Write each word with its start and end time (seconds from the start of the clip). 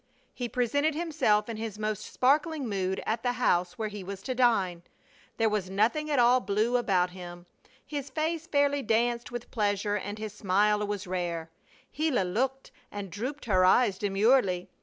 He 0.33 0.49
presented 0.49 0.95
himself 0.95 1.47
in 1.47 1.57
his 1.57 1.77
most 1.77 2.11
sparkling 2.11 2.67
mood 2.67 3.03
at 3.05 3.21
the 3.21 3.33
house 3.33 3.77
where 3.77 3.87
he 3.87 4.03
was 4.03 4.23
to 4.23 4.33
dine. 4.33 4.81
There 5.37 5.47
was 5.47 5.69
nothing 5.69 6.09
at 6.09 6.17
all 6.17 6.39
blue 6.39 6.75
about 6.75 7.11
him. 7.11 7.45
His 7.85 8.11
eyes 8.17 8.47
fairly 8.47 8.81
danced 8.81 9.29
with 9.29 9.51
pleasure 9.51 9.97
and 9.97 10.17
his 10.17 10.33
smile 10.33 10.83
was 10.87 11.05
rare. 11.05 11.51
Gila 11.93 12.23
looked 12.23 12.71
and 12.91 13.11
drooped 13.11 13.45
her 13.45 13.63
eyes 13.63 13.99
demurely. 13.99 14.71